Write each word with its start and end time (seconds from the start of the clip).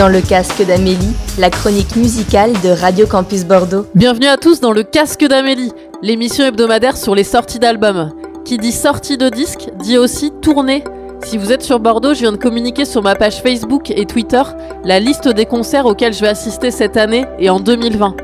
dans 0.00 0.08
le 0.08 0.22
casque 0.22 0.64
d'Amélie, 0.64 1.14
la 1.36 1.50
chronique 1.50 1.94
musicale 1.94 2.54
de 2.64 2.70
Radio 2.70 3.06
Campus 3.06 3.44
Bordeaux. 3.44 3.84
Bienvenue 3.94 4.28
à 4.28 4.38
tous 4.38 4.58
dans 4.58 4.72
le 4.72 4.82
casque 4.82 5.26
d'Amélie, 5.26 5.72
l'émission 6.00 6.46
hebdomadaire 6.46 6.96
sur 6.96 7.14
les 7.14 7.22
sorties 7.22 7.58
d'albums. 7.58 8.10
Qui 8.46 8.56
dit 8.56 8.72
sortie 8.72 9.18
de 9.18 9.28
disque 9.28 9.68
dit 9.78 9.98
aussi 9.98 10.32
tournée. 10.40 10.84
Si 11.22 11.36
vous 11.36 11.52
êtes 11.52 11.60
sur 11.60 11.80
Bordeaux, 11.80 12.14
je 12.14 12.20
viens 12.20 12.32
de 12.32 12.38
communiquer 12.38 12.86
sur 12.86 13.02
ma 13.02 13.14
page 13.14 13.42
Facebook 13.42 13.90
et 13.90 14.06
Twitter 14.06 14.40
la 14.84 15.00
liste 15.00 15.28
des 15.28 15.44
concerts 15.44 15.84
auxquels 15.84 16.14
je 16.14 16.22
vais 16.22 16.28
assister 16.28 16.70
cette 16.70 16.96
année 16.96 17.26
et 17.38 17.50
en 17.50 17.60
2020. 17.60 18.16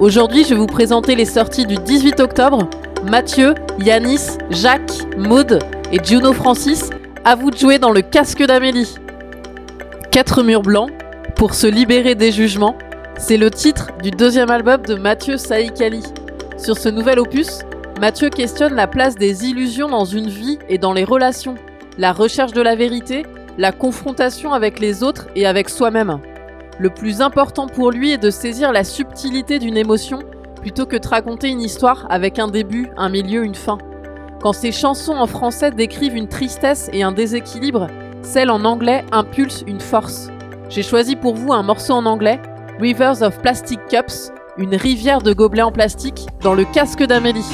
Aujourd'hui, 0.00 0.42
je 0.42 0.48
vais 0.48 0.60
vous 0.60 0.66
présenter 0.66 1.14
les 1.14 1.26
sorties 1.26 1.64
du 1.64 1.76
18 1.76 2.18
octobre. 2.18 2.68
Mathieu, 3.08 3.54
Yanis, 3.78 4.36
Jacques, 4.50 5.06
Maude 5.16 5.60
et 5.92 6.00
Juno 6.02 6.32
Francis, 6.32 6.90
à 7.24 7.36
vous 7.36 7.52
de 7.52 7.56
jouer 7.56 7.78
dans 7.78 7.92
le 7.92 8.02
casque 8.02 8.44
d'Amélie. 8.44 8.96
Quatre 10.10 10.42
murs 10.42 10.62
blancs, 10.62 10.90
pour 11.40 11.54
se 11.54 11.66
libérer 11.66 12.14
des 12.14 12.32
jugements, 12.32 12.76
c'est 13.16 13.38
le 13.38 13.50
titre 13.50 13.92
du 14.02 14.10
deuxième 14.10 14.50
album 14.50 14.82
de 14.82 14.94
Mathieu 14.94 15.38
Saïkali. 15.38 16.02
Sur 16.58 16.76
ce 16.76 16.90
nouvel 16.90 17.18
opus, 17.18 17.60
Mathieu 17.98 18.28
questionne 18.28 18.74
la 18.74 18.86
place 18.86 19.14
des 19.14 19.46
illusions 19.46 19.88
dans 19.88 20.04
une 20.04 20.28
vie 20.28 20.58
et 20.68 20.76
dans 20.76 20.92
les 20.92 21.02
relations, 21.02 21.54
la 21.96 22.12
recherche 22.12 22.52
de 22.52 22.60
la 22.60 22.76
vérité, 22.76 23.24
la 23.56 23.72
confrontation 23.72 24.52
avec 24.52 24.80
les 24.80 25.02
autres 25.02 25.28
et 25.34 25.46
avec 25.46 25.70
soi-même. 25.70 26.18
Le 26.78 26.90
plus 26.90 27.22
important 27.22 27.68
pour 27.68 27.90
lui 27.90 28.12
est 28.12 28.22
de 28.22 28.28
saisir 28.28 28.70
la 28.70 28.84
subtilité 28.84 29.58
d'une 29.58 29.78
émotion 29.78 30.18
plutôt 30.60 30.84
que 30.84 30.98
de 30.98 31.08
raconter 31.08 31.48
une 31.48 31.62
histoire 31.62 32.06
avec 32.10 32.38
un 32.38 32.48
début, 32.48 32.90
un 32.98 33.08
milieu, 33.08 33.44
une 33.44 33.54
fin. 33.54 33.78
Quand 34.42 34.52
ses 34.52 34.72
chansons 34.72 35.14
en 35.14 35.26
français 35.26 35.70
décrivent 35.70 36.16
une 36.16 36.28
tristesse 36.28 36.90
et 36.92 37.02
un 37.02 37.12
déséquilibre, 37.12 37.86
celles 38.20 38.50
en 38.50 38.66
anglais 38.66 39.06
impulsent 39.10 39.64
une 39.66 39.80
force. 39.80 40.28
J'ai 40.70 40.84
choisi 40.84 41.16
pour 41.16 41.34
vous 41.34 41.52
un 41.52 41.64
morceau 41.64 41.94
en 41.94 42.06
anglais, 42.06 42.40
Rivers 42.78 43.22
of 43.22 43.40
Plastic 43.42 43.80
Cups, 43.88 44.30
une 44.56 44.76
rivière 44.76 45.20
de 45.20 45.32
gobelets 45.32 45.62
en 45.62 45.72
plastique, 45.72 46.28
dans 46.42 46.54
le 46.54 46.64
casque 46.64 47.02
d'Amélie. 47.02 47.44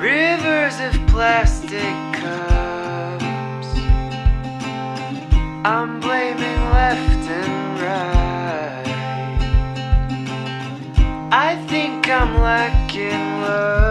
Rivers 0.00 0.74
of 0.80 0.96
plastic 1.12 1.80
cups. 2.12 3.66
I'm 5.64 5.98
blaming 5.98 6.70
left 6.72 7.28
and 7.28 7.80
right. 7.80 8.86
I 11.32 11.56
think 11.66 12.08
I'm 12.08 12.40
lacking 12.40 13.42
love. 13.42 13.89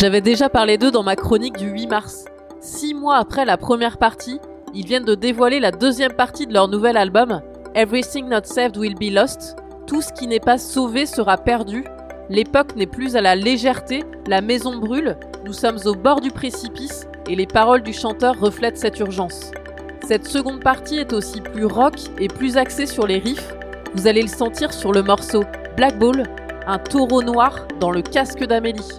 J'avais 0.00 0.22
déjà 0.22 0.48
parlé 0.48 0.78
d'eux 0.78 0.90
dans 0.90 1.02
ma 1.02 1.14
chronique 1.14 1.58
du 1.58 1.68
8 1.68 1.86
mars. 1.88 2.24
Six 2.62 2.94
mois 2.94 3.16
après 3.16 3.44
la 3.44 3.58
première 3.58 3.98
partie, 3.98 4.40
ils 4.72 4.86
viennent 4.86 5.04
de 5.04 5.14
dévoiler 5.14 5.60
la 5.60 5.72
deuxième 5.72 6.14
partie 6.14 6.46
de 6.46 6.54
leur 6.54 6.68
nouvel 6.68 6.96
album, 6.96 7.42
Everything 7.74 8.26
Not 8.26 8.44
Saved 8.44 8.78
Will 8.78 8.94
Be 8.94 9.12
Lost. 9.12 9.56
Tout 9.86 10.00
ce 10.00 10.10
qui 10.14 10.26
n'est 10.26 10.40
pas 10.40 10.56
sauvé 10.56 11.04
sera 11.04 11.36
perdu. 11.36 11.84
L'époque 12.30 12.76
n'est 12.76 12.86
plus 12.86 13.14
à 13.14 13.20
la 13.20 13.36
légèreté, 13.36 14.04
la 14.26 14.40
maison 14.40 14.78
brûle, 14.78 15.18
nous 15.44 15.52
sommes 15.52 15.80
au 15.84 15.94
bord 15.94 16.22
du 16.22 16.30
précipice 16.30 17.06
et 17.28 17.36
les 17.36 17.46
paroles 17.46 17.82
du 17.82 17.92
chanteur 17.92 18.40
reflètent 18.40 18.78
cette 18.78 19.00
urgence. 19.00 19.50
Cette 20.08 20.26
seconde 20.26 20.62
partie 20.62 20.96
est 20.96 21.12
aussi 21.12 21.42
plus 21.42 21.66
rock 21.66 21.96
et 22.18 22.28
plus 22.28 22.56
axée 22.56 22.86
sur 22.86 23.06
les 23.06 23.18
riffs. 23.18 23.52
Vous 23.94 24.06
allez 24.06 24.22
le 24.22 24.28
sentir 24.28 24.72
sur 24.72 24.92
le 24.92 25.02
morceau 25.02 25.44
Black 25.76 25.98
Ball, 25.98 26.22
un 26.66 26.78
taureau 26.78 27.22
noir 27.22 27.66
dans 27.80 27.90
le 27.90 28.00
casque 28.00 28.46
d'Amélie. 28.46 28.98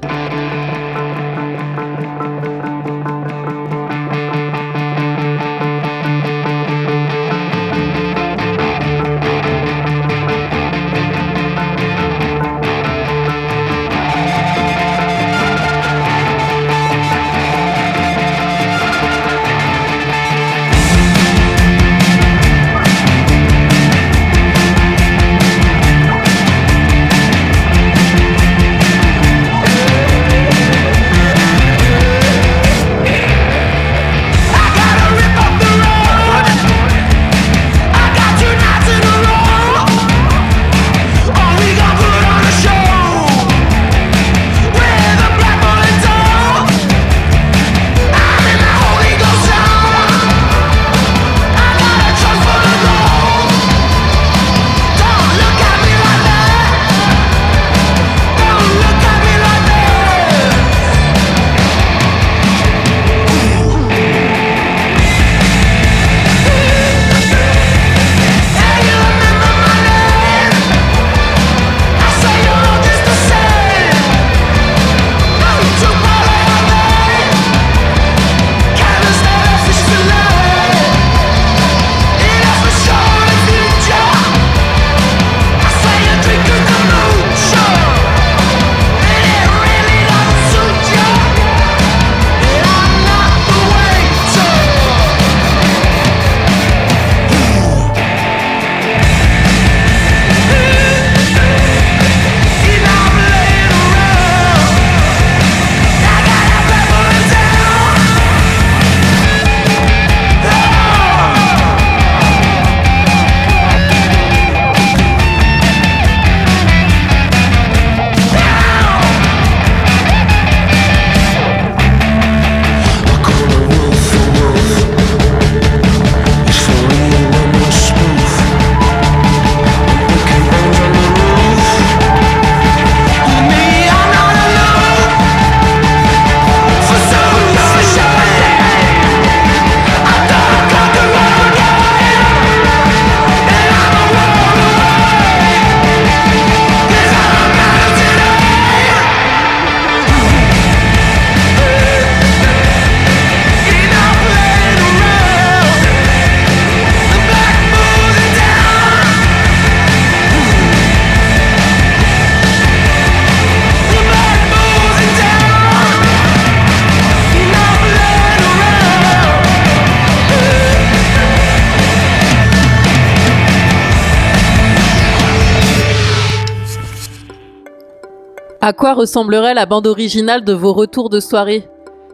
À 178.72 178.74
quoi 178.74 178.94
ressemblerait 178.94 179.54
la 179.54 179.66
bande 179.66 179.86
originale 179.86 180.46
de 180.46 180.54
vos 180.54 180.72
retours 180.72 181.10
de 181.10 181.20
soirée? 181.20 181.68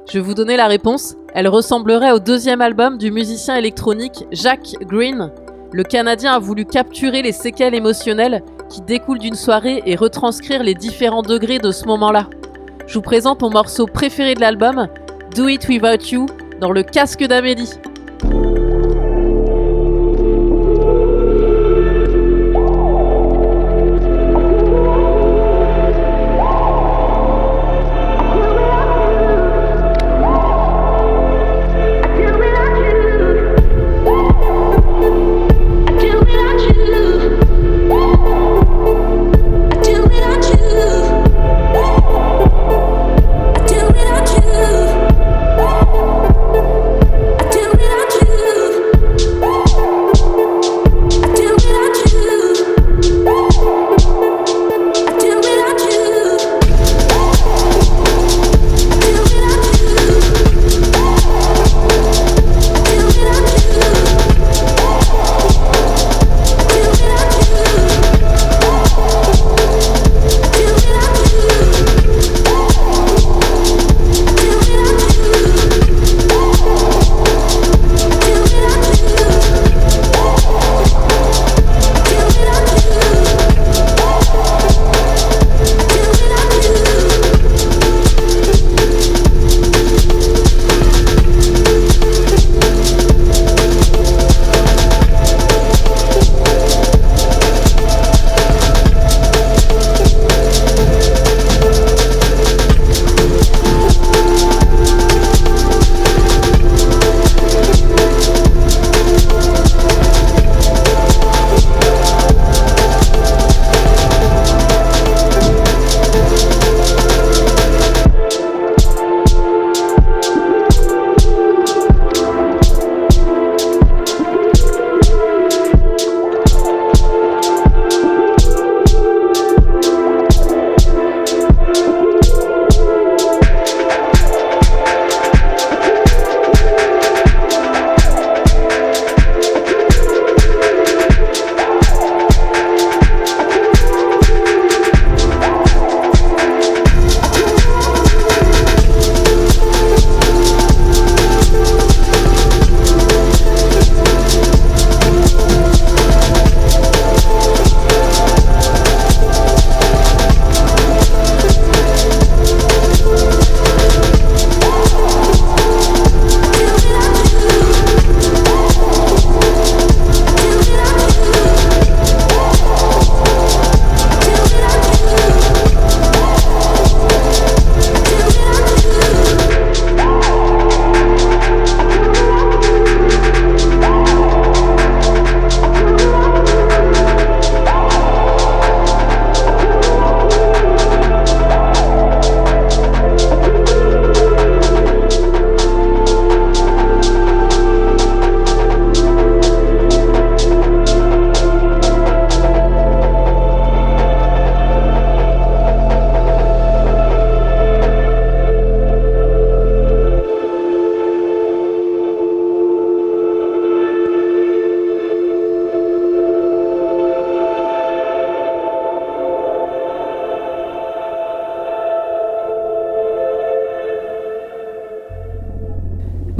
Je 0.10 0.14
vais 0.14 0.26
vous 0.26 0.34
donner 0.34 0.58
la 0.58 0.66
réponse. 0.66 1.14
Elle 1.36 1.48
ressemblerait 1.48 2.14
au 2.14 2.18
deuxième 2.18 2.62
album 2.62 2.98
du 2.98 3.12
musicien 3.12 3.58
électronique 3.58 4.26
Jack 4.32 4.74
Green. 4.82 5.32
Le 5.72 5.84
Canadien 5.84 6.34
a 6.34 6.40
voulu 6.40 6.66
capturer 6.66 7.22
les 7.22 7.32
séquelles 7.32 7.76
émotionnelles 7.76 8.42
qui 8.70 8.82
découlent 8.82 9.20
d'une 9.20 9.36
soirée 9.36 9.84
et 9.86 9.96
retranscrire 9.96 10.64
les 10.64 10.74
différents 10.74 11.22
degrés 11.22 11.60
de 11.60 11.70
ce 11.70 11.86
moment-là. 11.86 12.26
Je 12.88 12.96
vous 12.96 13.04
présente 13.04 13.44
mon 13.44 13.52
morceau 13.52 13.86
préféré 13.86 14.34
de 14.34 14.42
l'album, 14.42 14.88
Do 15.36 15.48
It 15.48 15.68
Without 15.68 16.12
You, 16.12 16.26
dans 16.60 16.72
le 16.72 16.82
casque 16.82 17.24
d'Amélie. 17.24 17.70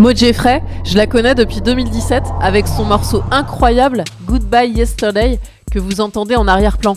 Maud 0.08 0.16
Jeffrey, 0.16 0.64
je 0.86 0.96
la 0.96 1.06
connais 1.06 1.36
depuis 1.36 1.60
2017 1.60 2.24
avec 2.40 2.66
son 2.66 2.86
morceau 2.86 3.24
incroyable 3.30 4.06
Goodbye 4.26 4.72
Yesterday 4.72 5.38
que 5.70 5.80
vous 5.80 6.00
entendez 6.00 6.38
en 6.38 6.48
arrière-plan. 6.48 6.96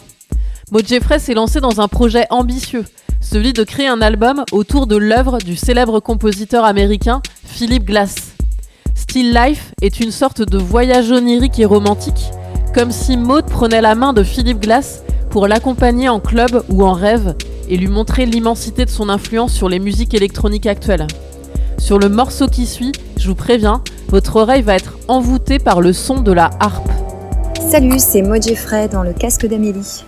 Maud 0.71 0.87
Jeffrey 0.87 1.19
s'est 1.19 1.35
lancée 1.35 1.59
dans 1.59 1.81
un 1.81 1.89
projet 1.89 2.27
ambitieux, 2.31 2.85
celui 3.21 3.53
de 3.53 3.65
créer 3.65 3.89
un 3.89 4.01
album 4.01 4.45
autour 4.53 4.87
de 4.87 4.95
l'œuvre 4.95 5.39
du 5.39 5.57
célèbre 5.57 5.99
compositeur 5.99 6.65
américain 6.65 7.21
Philip 7.45 7.85
Glass. 7.85 8.15
Still 8.95 9.35
Life 9.35 9.73
est 9.83 9.99
une 9.99 10.13
sorte 10.13 10.43
de 10.43 10.59
voyage 10.59 11.11
onirique 11.11 11.59
et 11.59 11.65
romantique, 11.65 12.31
comme 12.73 12.93
si 12.93 13.17
Maud 13.17 13.47
prenait 13.47 13.83
la 13.83 13.97
main 13.97 14.13
de 14.13 14.23
Philip 14.23 14.61
Glass 14.61 15.03
pour 15.31 15.49
l'accompagner 15.49 16.09
en 16.09 16.21
club 16.21 16.63
ou 16.69 16.85
en 16.85 16.93
rêve 16.93 17.35
et 17.69 17.77
lui 17.77 17.89
montrer 17.89 18.25
l'immensité 18.25 18.85
de 18.85 18.91
son 18.91 19.09
influence 19.09 19.53
sur 19.53 19.69
les 19.69 19.81
musiques 19.81 20.15
électroniques 20.15 20.67
actuelles. 20.67 21.09
Sur 21.81 21.99
le 21.99 22.11
morceau 22.11 22.47
qui 22.47 22.67
suit, 22.67 22.93
je 23.17 23.27
vous 23.27 23.35
préviens, 23.35 23.83
votre 24.11 24.37
oreille 24.37 24.63
va 24.63 24.77
être 24.77 24.99
envoûtée 25.09 25.59
par 25.59 25.81
le 25.81 25.95
son 25.95 26.21
de 26.21 26.31
la 26.31 26.51
harpe. 26.61 26.89
Salut, 27.71 27.99
c'est 27.99 28.23
Maud 28.23 28.43
Jeffrey 28.43 28.87
dans 28.87 29.03
le 29.03 29.15
casque 29.15 29.47
d'Amélie. 29.47 30.05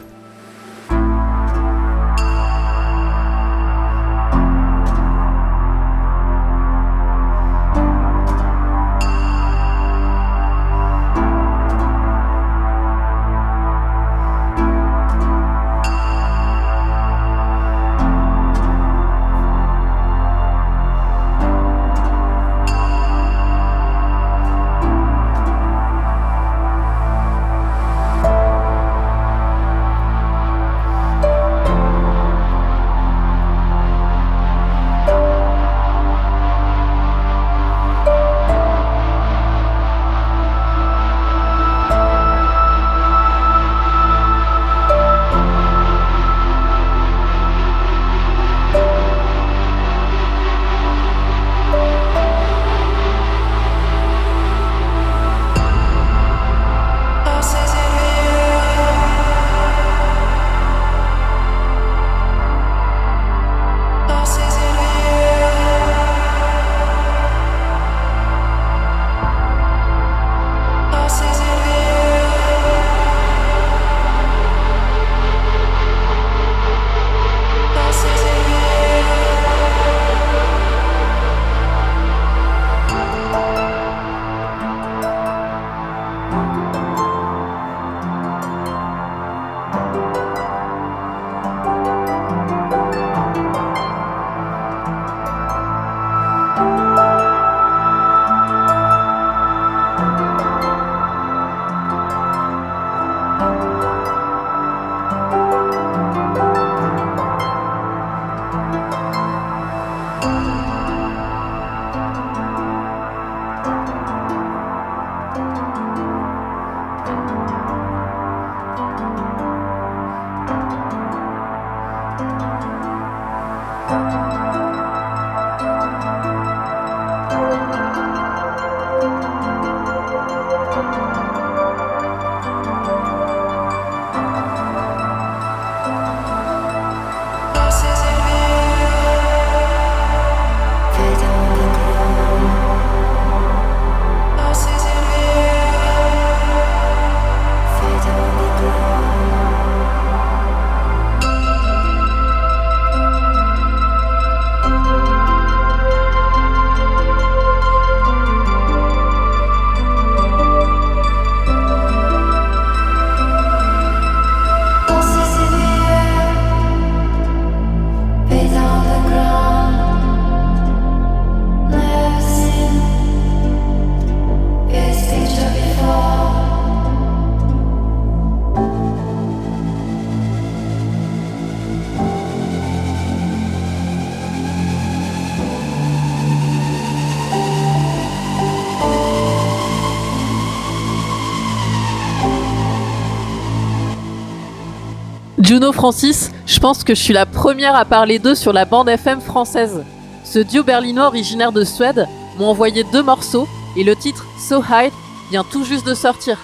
Juno 195.53 195.71
Francis, 195.71 196.31
je 196.47 196.59
pense 196.61 196.83
que 196.83 196.95
je 196.95 197.03
suis 197.03 197.13
la 197.13 197.27
première 197.27 197.77
à 197.77 197.85
parler 197.85 198.19
d'eux 198.19 198.35
sur 198.35 198.55
la 198.55 198.65
bande 198.65 198.89
FM 198.89 199.21
française. 199.21 199.85
Ce 200.25 200.39
duo 200.39 200.65
berlinois 200.65 201.09
originaire 201.09 201.53
de 201.53 201.63
Suède 201.63 202.09
m'ont 202.39 202.47
envoyé 202.47 202.85
deux 202.85 203.03
morceaux 203.03 203.47
et 203.77 203.85
le 203.85 203.95
titre 203.95 204.25
So 204.39 204.63
High 204.63 204.91
vient 205.31 205.45
tout 205.45 205.63
juste 205.63 205.87
de 205.87 205.93
sortir. 205.93 206.39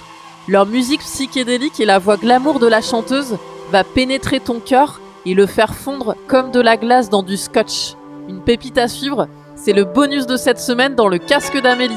Leur 0.47 0.67
musique 0.67 1.01
psychédélique 1.01 1.81
et 1.81 1.87
la 1.87 1.99
voix 1.99 2.19
glamour 2.19 2.59
de 2.59 2.67
la 2.67 2.83
chanteuse 2.83 3.39
va 3.73 3.83
pénétrer 3.83 4.41
ton 4.41 4.61
cœur 4.61 5.01
et 5.25 5.33
le 5.33 5.47
faire 5.47 5.75
fondre 5.75 6.15
comme 6.27 6.51
de 6.51 6.61
la 6.61 6.77
glace 6.77 7.09
dans 7.09 7.23
du 7.23 7.39
scotch. 7.39 7.95
Une 8.29 8.43
pépite 8.43 8.77
à 8.77 8.89
suivre, 8.89 9.27
c'est 9.57 9.73
le 9.73 9.85
bonus 9.85 10.27
de 10.27 10.37
cette 10.37 10.61
semaine 10.61 10.95
dans 10.95 11.09
le 11.09 11.17
casque 11.17 11.59
d'Amélie. 11.59 11.97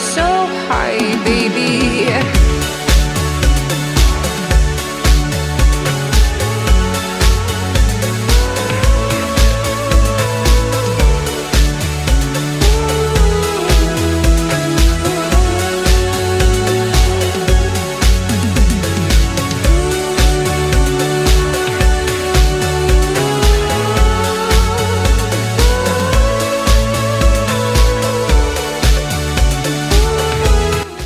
so 0.00 0.22
high, 0.68 0.98
baby. 1.24 2.43